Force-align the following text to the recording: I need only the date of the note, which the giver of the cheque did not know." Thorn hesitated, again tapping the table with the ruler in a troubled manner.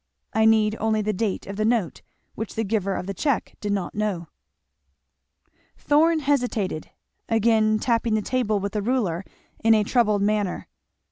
I 0.33 0.45
need 0.45 0.75
only 0.79 1.03
the 1.03 1.13
date 1.13 1.45
of 1.45 1.57
the 1.57 1.63
note, 1.63 2.01
which 2.33 2.55
the 2.55 2.63
giver 2.63 2.95
of 2.95 3.05
the 3.05 3.13
cheque 3.13 3.55
did 3.61 3.71
not 3.71 3.93
know." 3.93 4.29
Thorn 5.77 6.21
hesitated, 6.21 6.89
again 7.29 7.77
tapping 7.77 8.15
the 8.15 8.23
table 8.23 8.59
with 8.59 8.73
the 8.73 8.81
ruler 8.81 9.23
in 9.63 9.75
a 9.75 9.83
troubled 9.83 10.23
manner. 10.23 10.67